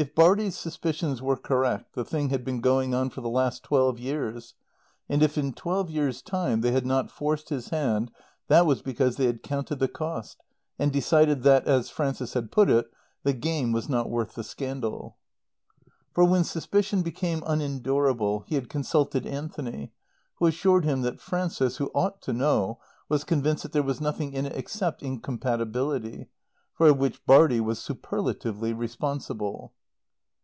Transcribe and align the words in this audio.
If 0.00 0.14
Bartie's 0.14 0.56
suspicions 0.56 1.20
were 1.20 1.36
correct, 1.36 1.96
the 1.96 2.04
thing 2.04 2.28
had 2.28 2.44
been 2.44 2.60
going 2.60 2.94
on 2.94 3.10
for 3.10 3.20
the 3.20 3.28
last 3.28 3.64
twelve 3.64 3.98
years, 3.98 4.54
and 5.08 5.24
if 5.24 5.36
in 5.36 5.52
twelve 5.52 5.90
years' 5.90 6.22
time 6.22 6.60
they 6.60 6.70
had 6.70 6.86
not 6.86 7.10
forced 7.10 7.48
his 7.48 7.70
hand 7.70 8.12
that 8.46 8.64
was 8.64 8.80
because 8.80 9.16
they 9.16 9.24
had 9.26 9.42
counted 9.42 9.80
the 9.80 9.88
cost, 9.88 10.40
and 10.78 10.92
decided 10.92 11.42
that, 11.42 11.66
as 11.66 11.90
Frances 11.90 12.34
had 12.34 12.52
put 12.52 12.70
it, 12.70 12.88
the 13.24 13.32
"game 13.32 13.72
was 13.72 13.88
not 13.88 14.08
worth 14.08 14.36
the 14.36 14.44
scandal." 14.44 15.16
For 16.14 16.22
when 16.24 16.44
suspicion 16.44 17.02
became 17.02 17.42
unendurable 17.44 18.44
he 18.46 18.54
had 18.54 18.68
consulted 18.70 19.26
Anthony 19.26 19.90
who 20.36 20.46
assured 20.46 20.84
him 20.84 21.02
that 21.02 21.18
Frances, 21.18 21.78
who 21.78 21.90
ought 21.92 22.22
to 22.22 22.32
know, 22.32 22.78
was 23.08 23.24
convinced 23.24 23.64
that 23.64 23.72
there 23.72 23.82
was 23.82 24.00
nothing 24.00 24.32
in 24.32 24.46
it 24.46 24.54
except 24.54 25.02
incompatibility, 25.02 26.28
for 26.72 26.94
which 26.94 27.26
Bartie 27.26 27.58
was 27.60 27.80
superlatively 27.80 28.72
responsible. 28.72 29.72